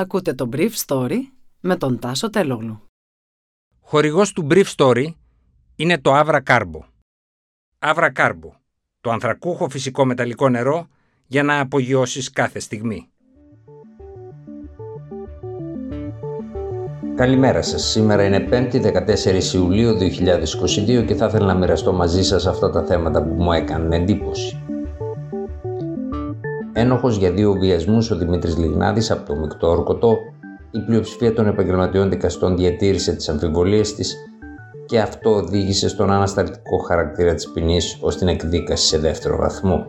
Ακούτε 0.00 0.34
το 0.34 0.48
Brief 0.52 0.70
Story 0.86 1.16
με 1.60 1.76
τον 1.76 1.98
Τάσο 1.98 2.30
Τελόγλου. 2.30 2.82
Χορηγός 3.80 4.32
του 4.32 4.46
Brief 4.50 4.64
Story 4.76 5.06
είναι 5.76 5.98
το 5.98 6.18
Avra 6.18 6.40
Carbo. 6.46 6.80
Avra 7.78 8.12
Carbo, 8.16 8.50
το 9.00 9.10
ανθρακούχο 9.10 9.68
φυσικό 9.68 10.04
μεταλλικό 10.04 10.48
νερό 10.48 10.88
για 11.26 11.42
να 11.42 11.60
απογειώσεις 11.60 12.30
κάθε 12.30 12.58
στιγμή. 12.58 13.08
Καλημέρα 17.14 17.62
σας. 17.62 17.82
Σήμερα 17.82 18.24
είναι 18.24 18.48
5η 18.50 18.80
14 18.80 19.54
Ιουλίου 19.54 19.96
2022 19.98 21.04
και 21.06 21.14
θα 21.14 21.26
ήθελα 21.26 21.46
να 21.46 21.54
μοιραστώ 21.54 21.92
μαζί 21.92 22.22
σας 22.22 22.46
αυτά 22.46 22.70
τα 22.70 22.84
θέματα 22.84 23.22
που 23.22 23.34
μου 23.34 23.52
έκαναν 23.52 23.92
εντύπωση. 23.92 24.62
Ένοχος 26.80 27.16
για 27.16 27.30
δύο 27.30 27.52
βιασμούς 27.52 28.10
ο 28.10 28.16
Δημήτρης 28.16 28.56
Λιγνάδης 28.56 29.10
από 29.10 29.26
το 29.26 29.36
Μικτό 29.36 29.68
Ορκωτό, 29.68 30.18
η 30.70 30.80
πλειοψηφία 30.80 31.32
των 31.32 31.46
επαγγελματιών 31.46 32.10
δικαστών 32.10 32.56
διατήρησε 32.56 33.12
τις 33.12 33.28
αμφιβολίες 33.28 33.94
της 33.94 34.16
και 34.86 35.00
αυτό 35.00 35.34
οδήγησε 35.34 35.88
στον 35.88 36.10
ανασταλτικό 36.10 36.78
χαρακτήρα 36.78 37.34
της 37.34 37.50
ποινής 37.50 37.98
ως 38.00 38.16
την 38.16 38.28
εκδίκαση 38.28 38.86
σε 38.86 38.98
δεύτερο 38.98 39.36
βαθμό. 39.36 39.86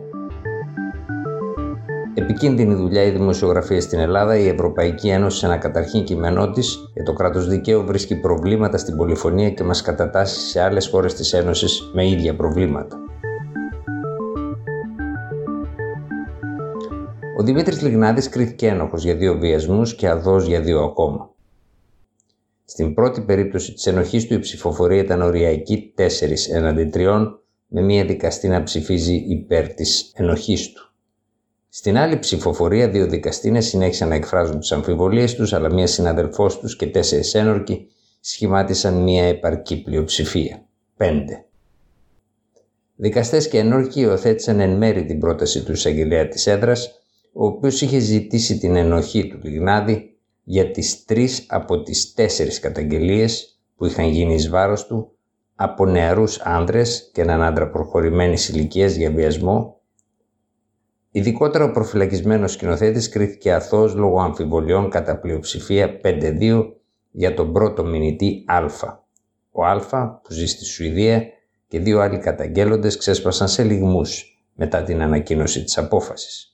Επικίνδυνη 2.14 2.74
δουλειά 2.74 3.02
η 3.02 3.10
δημοσιογραφία 3.10 3.80
στην 3.80 3.98
Ελλάδα, 3.98 4.36
η 4.36 4.48
Ευρωπαϊκή 4.48 5.08
Ένωση 5.08 5.38
σε 5.38 5.46
ένα 5.46 5.56
καταρχήν 5.56 6.04
κείμενό 6.04 6.50
της 6.50 6.78
για 6.94 7.04
το 7.04 7.12
κράτος 7.12 7.48
δικαίου 7.48 7.84
βρίσκει 7.86 8.20
προβλήματα 8.20 8.78
στην 8.78 8.96
πολυφωνία 8.96 9.50
και 9.50 9.64
μας 9.64 9.82
κατατάσσει 9.82 10.40
σε 10.40 10.60
άλλες 10.60 10.88
χώρες 10.88 11.14
της 11.14 11.32
Ένωσης 11.32 11.90
με 11.94 12.08
ίδια 12.08 12.36
προβλήματα. 12.36 12.99
Ο 17.40 17.42
Δημήτρης 17.42 17.82
Λιγνάδης 17.82 18.28
κρίθηκε 18.28 18.66
ένοχος 18.66 19.04
για 19.04 19.14
δύο 19.14 19.38
βιασμούς 19.38 19.94
και 19.94 20.08
αδός 20.08 20.46
για 20.46 20.60
δύο 20.60 20.80
ακόμα. 20.82 21.34
Στην 22.64 22.94
πρώτη 22.94 23.20
περίπτωση 23.20 23.72
της 23.72 23.86
ενοχής 23.86 24.26
του 24.26 24.34
η 24.34 24.38
ψηφοφορία 24.38 25.02
ήταν 25.02 25.22
οριακή 25.22 25.94
4 25.96 26.02
έναντι 26.52 26.90
3 26.94 27.26
με 27.66 27.80
μία 27.80 28.04
δικαστή 28.04 28.48
να 28.48 28.62
ψηφίζει 28.62 29.14
υπέρ 29.14 29.68
της 29.68 30.12
ενοχής 30.14 30.72
του. 30.72 30.92
Στην 31.68 31.96
άλλη 31.96 32.18
ψηφοφορία, 32.18 32.88
δύο 32.88 33.06
δικαστήνε 33.06 33.60
συνέχισαν 33.60 34.08
να 34.08 34.14
εκφράζουν 34.14 34.58
τις 34.58 34.72
αμφιβολίες 34.72 35.34
τους, 35.34 35.52
αλλά 35.52 35.72
μία 35.72 35.86
συναδελφός 35.86 36.58
τους 36.58 36.76
και 36.76 36.86
τέσσερις 36.86 37.34
ένορκοι 37.34 37.86
σχημάτισαν 38.20 38.94
μία 39.02 39.24
επαρκή 39.24 39.82
πλειοψηφία. 39.82 40.66
5. 40.96 41.06
Δικαστές 42.96 43.48
και 43.48 43.58
ενόρκοι 43.58 44.00
υιοθέτησαν 44.00 44.60
εν 44.60 44.76
μέρη 44.76 45.04
την 45.04 45.18
πρόταση 45.18 45.62
του 45.62 45.72
εισαγγελέα 45.72 46.28
της 46.28 46.46
έδρας, 46.46 46.99
ο 47.32 47.46
οποίος 47.46 47.80
είχε 47.80 47.98
ζητήσει 47.98 48.58
την 48.58 48.76
ενοχή 48.76 49.28
του 49.28 49.38
Λιγνάδη 49.42 50.18
για 50.42 50.70
τις 50.70 51.04
τρεις 51.04 51.46
από 51.48 51.82
τις 51.82 52.12
τέσσερις 52.12 52.60
καταγγελίες 52.60 53.60
που 53.76 53.86
είχαν 53.86 54.08
γίνει 54.08 54.34
εις 54.34 54.48
βάρος 54.48 54.86
του 54.86 55.12
από 55.54 55.86
νεαρούς 55.86 56.40
άνδρες 56.40 57.10
και 57.12 57.20
έναν 57.20 57.42
άντρα 57.42 57.70
προχωρημένης 57.70 58.48
ηλικίας 58.48 58.94
για 58.94 59.10
βιασμό 59.10 59.80
Ειδικότερα 61.12 61.64
ο 61.64 61.70
προφυλακισμένος 61.70 62.52
σκηνοθέτης 62.52 63.08
κρίθηκε 63.08 63.52
αθώος 63.52 63.94
λόγω 63.94 64.20
αμφιβολιών 64.20 64.90
κατά 64.90 65.18
πλειοψηφία 65.18 66.00
5-2 66.04 66.72
για 67.10 67.34
τον 67.34 67.52
πρώτο 67.52 67.84
μηνυτή 67.84 68.44
Α. 68.46 68.64
Ο 69.50 69.64
Α 69.64 70.20
που 70.22 70.32
ζει 70.32 70.46
στη 70.46 70.64
Σουηδία 70.64 71.22
και 71.68 71.78
δύο 71.78 72.00
άλλοι 72.00 72.18
καταγγέλλοντες 72.18 72.96
ξέσπασαν 72.96 73.48
σε 73.48 73.62
λιγμούς 73.62 74.24
μετά 74.54 74.82
την 74.82 75.02
ανακοίνωση 75.02 75.64
της 75.64 75.78
απόφασης. 75.78 76.49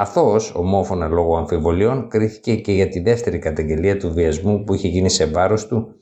Αθώος, 0.00 0.54
ομόφωνα 0.54 1.08
λόγω 1.08 1.36
αμφιβολιών, 1.36 2.08
κρίθηκε 2.08 2.56
και 2.56 2.72
για 2.72 2.88
τη 2.88 3.00
δεύτερη 3.00 3.38
καταγγελία 3.38 3.96
του 3.96 4.12
βιασμού 4.12 4.64
που 4.64 4.74
είχε 4.74 4.88
γίνει 4.88 5.10
σε 5.10 5.26
βάρος 5.26 5.66
του 5.66 5.94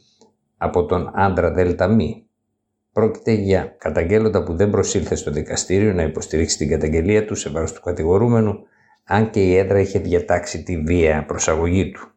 από 0.56 0.84
τον 0.84 1.11
άντρα 1.14 1.50
Δέλτα 1.50 1.97
Πρόκειται 2.92 3.33
για 3.33 3.74
καταγγέλλοντα 3.79 4.42
που 4.42 4.56
δεν 4.56 4.70
προσήλθε 4.70 5.14
στο 5.14 5.30
δικαστήριο 5.30 5.92
να 5.92 6.02
υποστηρίξει 6.02 6.58
την 6.58 6.68
καταγγελία 6.68 7.24
του 7.24 7.35
σε 7.35 7.51
βάρος 7.51 7.73
του 7.73 7.80
κατηγορούμενου, 7.80 8.58
αν 9.05 9.30
και 9.30 9.40
η 9.40 9.56
έδρα 9.56 9.79
είχε 9.79 9.98
διατάξει 9.98 10.62
τη 10.62 10.77
βία 10.77 11.24
προσαγωγή 11.27 11.90
του. 11.90 12.08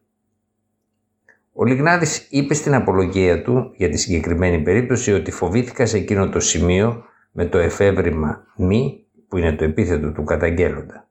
Ο 1.52 1.64
Λιγνάδης 1.64 2.26
είπε 2.30 2.54
στην 2.54 2.74
απολογία 2.74 3.42
του 3.42 3.72
για 3.76 3.88
τη 3.88 3.96
συγκεκριμένη 3.96 4.62
περίπτωση 4.62 5.12
ότι 5.12 5.30
φοβήθηκα 5.30 5.86
σε 5.86 5.96
εκείνο 5.96 6.28
το 6.28 6.40
σημείο 6.40 7.02
με 7.32 7.46
το 7.46 7.58
εφεύρημα 7.58 8.44
μη 8.56 9.06
που 9.28 9.36
είναι 9.36 9.52
το 9.52 9.64
επίθετο 9.64 10.12
του 10.12 10.24
καταγγέλλοντα. 10.24 11.09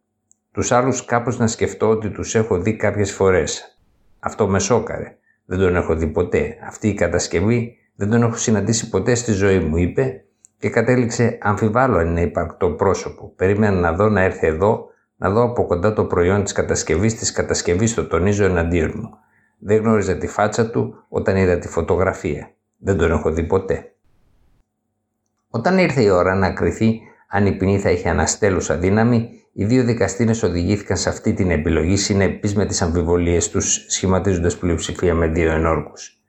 Τους 0.59 0.71
άλλους 0.71 1.05
κάπως 1.05 1.37
να 1.37 1.47
σκεφτώ 1.47 1.89
ότι 1.89 2.09
τους 2.09 2.35
έχω 2.35 2.57
δει 2.57 2.75
κάποιες 2.75 3.11
φορές. 3.11 3.79
Αυτό 4.19 4.47
με 4.47 4.59
σόκαρε. 4.59 5.17
Δεν 5.45 5.59
τον 5.59 5.75
έχω 5.75 5.95
δει 5.95 6.07
ποτέ. 6.07 6.57
Αυτή 6.67 6.87
η 6.87 6.93
κατασκευή 6.93 7.77
δεν 7.95 8.09
τον 8.09 8.21
έχω 8.21 8.35
συναντήσει 8.35 8.89
ποτέ 8.89 9.15
στη 9.15 9.31
ζωή 9.31 9.59
μου, 9.59 9.77
είπε 9.77 10.23
και 10.57 10.69
κατέληξε 10.69 11.37
αμφιβάλλω 11.41 11.97
αν 11.97 12.07
είναι 12.07 12.21
υπαρκτό 12.21 12.69
πρόσωπο. 12.69 13.33
Περίμενα 13.35 13.79
να 13.79 13.93
δω 13.93 14.09
να 14.09 14.21
έρθει 14.21 14.47
εδώ, 14.47 14.85
να 15.15 15.29
δω 15.29 15.43
από 15.43 15.65
κοντά 15.65 15.93
το 15.93 16.05
προϊόν 16.05 16.43
της 16.43 16.51
κατασκευής, 16.51 17.15
της 17.15 17.31
κατασκευής 17.31 17.93
το 17.93 18.07
τονίζω 18.07 18.45
εναντίον 18.45 18.91
μου. 18.95 19.09
Δεν 19.59 19.77
γνώριζα 19.77 20.17
τη 20.17 20.27
φάτσα 20.27 20.69
του 20.69 21.05
όταν 21.09 21.35
είδα 21.35 21.57
τη 21.57 21.67
φωτογραφία. 21.67 22.51
Δεν 22.77 22.97
τον 22.97 23.11
έχω 23.11 23.31
δει 23.31 23.43
ποτέ. 23.43 23.93
Όταν 25.49 25.77
ήρθε 25.77 26.01
η 26.01 26.09
ώρα 26.09 26.35
να 26.35 26.53
κριθεί 26.53 26.99
αν 27.29 27.45
η 27.45 27.57
ποινή 27.57 27.79
θα 27.79 27.89
είχε 27.89 28.09
αναστέλουσα 28.09 28.75
δύναμη, 28.75 29.29
οι 29.59 29.65
δύο 29.65 29.83
δικαστήνες 29.83 30.43
οδηγήθηκαν 30.43 30.97
σε 30.97 31.09
αυτή 31.09 31.33
την 31.33 31.51
επιλογή 31.51 31.95
συνεπείς 31.97 32.55
με 32.55 32.65
τις 32.65 32.81
αμφιβολίες 32.81 33.49
τους, 33.49 33.85
σχηματίζοντας 33.87 34.57
πλειοψηφία 34.57 35.13
με 35.13 35.27
δύο 35.27 35.51
ενόρκους 35.51 36.19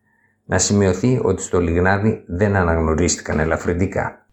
να 0.44 0.58
σημειωθεί 0.58 1.20
ότι 1.22 1.42
στο 1.42 1.60
Λιγνάδι 1.60 2.24
δεν 2.26 2.56
αναγνωρίστηκαν 2.56 3.38
ελαφρυντικά. 3.38 4.26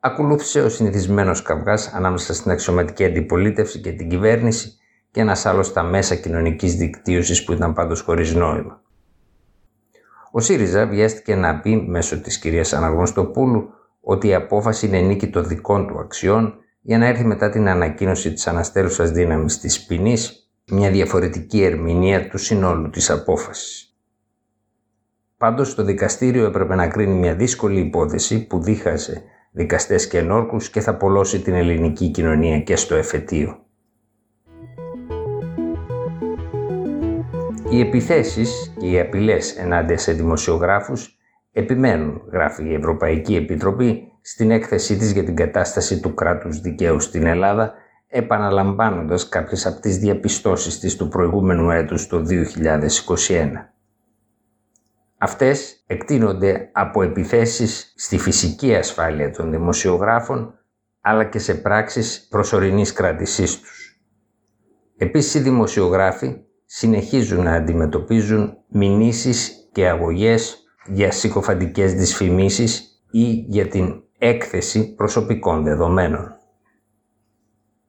Ακολούθησε 0.00 0.62
ο 0.62 0.68
συνηθισμένος 0.68 1.42
καυγάς 1.42 1.92
ανάμεσα 1.92 2.34
στην 2.34 2.50
αξιωματική 2.50 3.04
αντιπολίτευση 3.04 3.80
και 3.80 3.92
την 3.92 4.08
κυβέρνηση 4.08 4.78
και 5.10 5.20
ένας 5.20 5.46
άλλος 5.46 5.66
στα 5.66 5.82
μέσα 5.82 6.14
κοινωνικής 6.14 6.74
δικτύωσης 6.74 7.44
που 7.44 7.52
ήταν 7.52 7.72
πάντως 7.72 8.00
χωρίς 8.00 8.34
νόημα. 8.34 8.82
Ο 10.32 10.40
ΣΥΡΙΖΑ 10.40 10.86
βιάστηκε 10.86 11.34
να 11.34 11.60
πει 11.60 11.76
μέσω 11.76 12.20
της 12.20 12.38
κυρίας 12.38 12.72
Αναγνωστοπούλου 12.72 13.70
ότι 14.00 14.28
η 14.28 14.34
απόφαση 14.34 14.86
είναι 14.86 15.00
νίκη 15.00 15.28
των 15.28 15.46
δικών 15.46 15.86
του 15.86 15.98
αξιών 15.98 16.54
για 16.88 16.98
να 16.98 17.06
έρθει 17.06 17.24
μετά 17.24 17.50
την 17.50 17.68
ανακοίνωση 17.68 18.32
της 18.32 18.46
αναστέλουσας 18.46 19.10
δύναμης 19.10 19.58
της 19.60 19.86
ποινής 19.86 20.50
μια 20.70 20.90
διαφορετική 20.90 21.62
ερμηνεία 21.62 22.28
του 22.28 22.38
συνόλου 22.38 22.90
της 22.90 23.10
απόφασης. 23.10 23.96
Πάντως 25.36 25.74
το 25.74 25.84
δικαστήριο 25.84 26.44
έπρεπε 26.44 26.74
να 26.74 26.88
κρίνει 26.88 27.14
μια 27.14 27.34
δύσκολη 27.34 27.80
υπόθεση 27.80 28.46
που 28.46 28.62
δίχασε 28.62 29.22
δικαστές 29.52 30.08
και 30.08 30.18
ενόρκους 30.18 30.70
και 30.70 30.80
θα 30.80 30.96
πολλώσει 30.96 31.40
την 31.40 31.54
ελληνική 31.54 32.08
κοινωνία 32.08 32.60
και 32.60 32.76
στο 32.76 32.94
εφετείο. 32.94 33.58
Οι 37.70 37.80
επιθέσεις 37.80 38.74
και 38.78 38.86
οι 38.86 39.00
απειλές 39.00 39.56
ενάντια 39.56 39.98
σε 39.98 40.12
δημοσιογράφους 40.12 41.18
επιμένουν, 41.52 42.22
γράφει 42.32 42.64
η 42.64 42.74
Ευρωπαϊκή 42.74 43.36
Επιτροπή 43.36 44.12
στην 44.30 44.50
έκθεσή 44.50 44.96
της 44.96 45.12
για 45.12 45.24
την 45.24 45.36
κατάσταση 45.36 46.00
του 46.00 46.14
κράτους 46.14 46.60
δικαίου 46.60 47.00
στην 47.00 47.26
Ελλάδα, 47.26 47.74
επαναλαμβάνοντας 48.08 49.28
κάποιες 49.28 49.66
από 49.66 49.80
τις 49.80 49.98
διαπιστώσεις 49.98 50.78
της 50.78 50.96
του 50.96 51.08
προηγούμενου 51.08 51.70
έτους 51.70 52.06
το 52.06 52.24
2021. 52.24 53.72
Αυτές 55.18 55.82
εκτείνονται 55.86 56.70
από 56.72 57.02
επιθέσεις 57.02 57.92
στη 57.96 58.18
φυσική 58.18 58.74
ασφάλεια 58.74 59.30
των 59.30 59.50
δημοσιογράφων 59.50 60.58
αλλά 61.00 61.24
και 61.24 61.38
σε 61.38 61.54
πράξεις 61.54 62.26
προσωρινής 62.30 62.92
κράτησής 62.92 63.60
τους. 63.60 64.00
Επίσης 64.96 65.34
οι 65.34 65.40
δημοσιογράφοι 65.40 66.36
συνεχίζουν 66.64 67.42
να 67.42 67.52
αντιμετωπίζουν 67.52 68.56
μηνύσεις 68.68 69.68
και 69.72 69.88
αγωγές 69.88 70.58
για 70.86 71.10
συκοφαντικές 71.12 71.94
δυσφημίσεις 71.94 73.02
ή 73.10 73.44
για 73.48 73.68
την 73.68 74.02
έκθεση 74.18 74.94
προσωπικών 74.94 75.62
δεδομένων. 75.62 76.36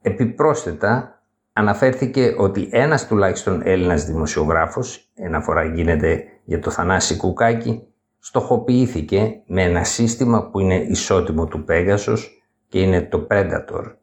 Επιπρόσθετα, 0.01 1.23
αναφέρθηκε 1.53 2.35
ότι 2.37 2.69
ένας 2.71 3.07
τουλάχιστον 3.07 3.61
Έλληνας 3.63 4.05
δημοσιογράφος, 4.05 5.11
ένα 5.15 5.41
φορά 5.41 5.63
γίνεται 5.63 6.23
για 6.43 6.59
το 6.59 6.69
Θανάση 6.69 7.17
Κουκάκη, 7.17 7.83
στοχοποιήθηκε 8.19 9.41
με 9.45 9.63
ένα 9.63 9.83
σύστημα 9.83 10.49
που 10.49 10.59
είναι 10.59 10.75
ισότιμο 10.75 11.45
του 11.45 11.63
Πέγασος 11.63 12.43
και 12.67 12.81
είναι 12.81 13.01
το 13.01 13.27
Predator, 13.29 13.95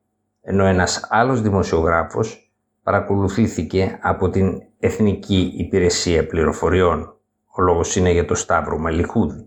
ενώ 0.43 0.65
ένας 0.65 1.07
άλλος 1.11 1.43
δημοσιογράφος 1.43 2.53
παρακολουθήθηκε 2.83 3.99
από 4.03 4.31
την 4.31 4.63
Εθνική 4.79 5.53
Υπηρεσία 5.57 6.27
Πληροφοριών. 6.27 7.17
Ο 7.47 7.63
λόγος 7.63 7.97
είναι 7.97 8.11
για 8.11 8.25
το 8.25 8.35
Σταύρο 8.35 8.79
Μαλιχούδη. 8.79 9.46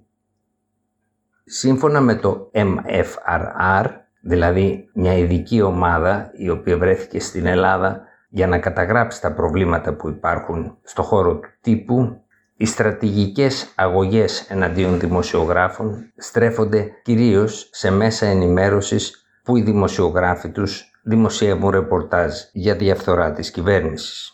Σύμφωνα 1.52 2.02
με 2.02 2.16
το 2.16 2.52
MFRR, 2.54 3.86
δηλαδή 4.22 4.90
μια 4.94 5.18
ειδική 5.18 5.62
ομάδα 5.62 6.32
η 6.38 6.50
οποία 6.50 6.78
βρέθηκε 6.78 7.20
στην 7.20 7.46
Ελλάδα 7.46 8.02
για 8.30 8.48
να 8.48 8.60
καταγράψει 8.60 9.22
τα 9.22 9.34
προβλήματα 9.34 9.94
που 9.94 10.10
υπάρχουν 10.10 10.78
στο 10.84 11.02
χώρο 11.02 11.40
του 11.40 11.50
τύπου, 11.62 12.22
οι 12.56 12.66
στρατηγικές 12.66 13.74
αγωγές 13.76 14.50
εναντίον 14.50 15.00
δημοσιογράφων 15.00 16.12
στρέφονται 16.18 16.92
κυρίως 17.04 17.70
σε 17.72 17.92
μέσα 17.92 18.26
ενημέρωσης 18.26 19.26
που 19.44 19.56
οι 19.56 19.62
δημοσιογράφοι 19.62 20.50
τους 20.50 20.92
δημοσιεύουν 21.04 21.70
ρεπορτάζ 21.70 22.34
για 22.52 22.76
διαφθορά 22.76 23.32
της 23.32 23.52
κυβέρνησης. 23.52 24.34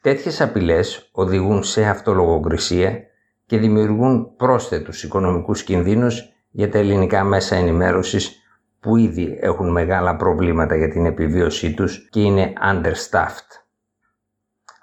Τέτοιες 0.00 0.40
απειλές 0.40 1.08
οδηγούν 1.12 1.62
σε 1.62 1.84
αυτολογοκρισία 1.84 3.00
και 3.46 3.58
δημιουργούν 3.58 4.36
πρόσθετους 4.36 5.02
οικονομικούς 5.02 5.62
κινδύνους 5.62 6.32
για 6.50 6.70
τα 6.70 6.78
ελληνικά 6.78 7.24
μέσα 7.24 7.56
ενημέρωσης 7.56 8.40
που 8.80 8.96
ήδη 8.96 9.38
έχουν 9.40 9.70
μεγάλα 9.70 10.16
προβλήματα 10.16 10.76
για 10.76 10.88
την 10.88 11.06
επιβίωσή 11.06 11.74
τους 11.74 12.08
και 12.10 12.20
είναι 12.20 12.52
understaffed. 12.72 13.64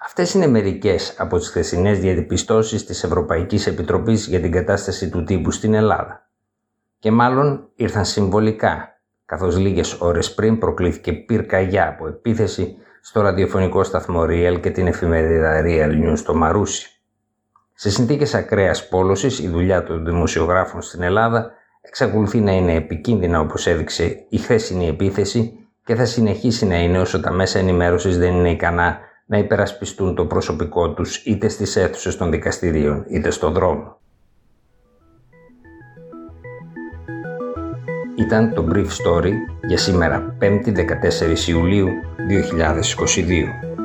Αυτές 0.04 0.34
είναι 0.34 0.46
μερικές 0.46 1.14
από 1.18 1.38
τις 1.38 1.48
χθεσινές 1.48 1.98
διαδιπιστώσεις 1.98 2.84
της 2.84 3.04
Ευρωπαϊκής 3.04 3.66
Επιτροπής 3.66 4.26
για 4.26 4.40
την 4.40 4.52
κατάσταση 4.52 5.10
του 5.10 5.24
τύπου 5.24 5.50
στην 5.50 5.74
Ελλάδα. 5.74 6.28
Και 6.98 7.10
μάλλον 7.10 7.68
ήρθαν 7.74 8.04
συμβολικά, 8.04 9.00
καθώς 9.24 9.56
λίγες 9.56 10.00
ώρες 10.00 10.34
πριν 10.34 10.58
προκλήθηκε 10.58 11.12
πυρκαγιά 11.12 11.88
από 11.88 12.06
επίθεση 12.06 12.76
στο 13.00 13.20
ραδιοφωνικό 13.20 13.84
σταθμό 13.84 14.22
Real 14.28 14.60
και 14.60 14.70
την 14.70 14.86
εφημερίδα 14.86 15.62
Real 15.64 16.04
News 16.04 16.16
στο 16.16 16.34
Μαρούσι. 16.34 16.93
Σε 17.74 17.90
συνθήκες 17.90 18.34
ακραίας 18.34 18.88
πόλωσης, 18.88 19.38
η 19.38 19.48
δουλειά 19.48 19.84
των 19.84 20.04
δημοσιογράφων 20.04 20.82
στην 20.82 21.02
Ελλάδα 21.02 21.50
εξακολουθεί 21.80 22.40
να 22.40 22.52
είναι 22.52 22.74
επικίνδυνα 22.74 23.40
όπως 23.40 23.66
έδειξε 23.66 24.26
η 24.28 24.38
χθεσινή 24.38 24.88
επίθεση 24.88 25.52
και 25.84 25.94
θα 25.94 26.04
συνεχίσει 26.04 26.66
να 26.66 26.76
είναι 26.82 27.00
όσο 27.00 27.20
τα 27.20 27.32
μέσα 27.32 27.58
ενημέρωσης 27.58 28.18
δεν 28.18 28.34
είναι 28.34 28.50
ικανά 28.50 28.98
να 29.26 29.38
υπερασπιστούν 29.38 30.14
το 30.14 30.26
προσωπικό 30.26 30.92
τους 30.92 31.16
είτε 31.16 31.48
στις 31.48 31.76
αίθουσες 31.76 32.16
των 32.16 32.30
δικαστηρίων 32.30 33.04
είτε 33.08 33.30
στον 33.30 33.52
δρόμο. 33.52 33.98
Ήταν 38.16 38.54
το 38.54 38.66
Brief 38.72 38.86
Story 38.86 39.32
για 39.66 39.78
σήμερα 39.78 40.36
5η 40.40 40.76
14 40.76 41.48
Ιουλίου 41.48 41.88
2022. 42.28 43.83